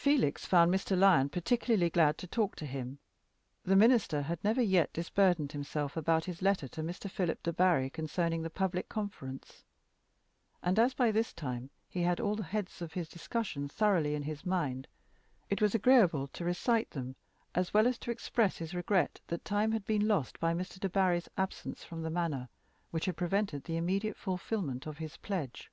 Felix 0.00 0.46
found 0.46 0.72
Mr. 0.72 0.96
Lyon 0.96 1.28
particularly 1.28 1.90
glad 1.90 2.18
to 2.18 2.28
talk 2.28 2.54
to 2.54 2.66
him. 2.66 3.00
The 3.64 3.74
minister 3.74 4.22
had 4.22 4.38
never 4.44 4.62
yet 4.62 4.92
disburdened 4.92 5.50
himself 5.50 5.96
about 5.96 6.26
his 6.26 6.40
letter 6.40 6.68
to 6.68 6.84
Mr. 6.84 7.10
Philip 7.10 7.42
Debarry 7.42 7.90
concerning 7.90 8.42
the 8.42 8.48
public 8.48 8.88
conference; 8.88 9.64
and 10.62 10.78
as 10.78 10.94
by 10.94 11.10
this 11.10 11.32
time 11.32 11.70
he 11.88 12.02
had 12.02 12.20
all 12.20 12.36
the 12.36 12.44
heads 12.44 12.80
of 12.80 12.92
his 12.92 13.08
discussion 13.08 13.66
thoroughly 13.68 14.14
in 14.14 14.22
his 14.22 14.46
mind, 14.46 14.86
it 15.50 15.60
was 15.60 15.74
agreeable 15.74 16.28
to 16.28 16.44
recite 16.44 16.90
them, 16.92 17.16
as 17.52 17.74
well 17.74 17.88
as 17.88 17.98
to 17.98 18.12
express 18.12 18.58
his 18.58 18.74
regret 18.76 19.18
that 19.26 19.44
time 19.44 19.72
had 19.72 19.84
been 19.84 20.06
lost 20.06 20.38
by 20.38 20.54
Mr. 20.54 20.78
Debarry's 20.78 21.28
absence 21.36 21.82
from 21.82 22.04
the 22.04 22.10
Manor, 22.10 22.48
which 22.92 23.06
had 23.06 23.16
prevented 23.16 23.64
the 23.64 23.76
immediate 23.76 24.16
fulfillment 24.16 24.86
of 24.86 24.98
his 24.98 25.16
pledge. 25.16 25.72